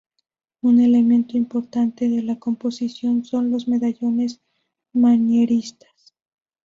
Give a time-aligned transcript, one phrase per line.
[0.63, 4.41] Un elemento importante de la composición son los medallones
[4.93, 6.15] manieristas.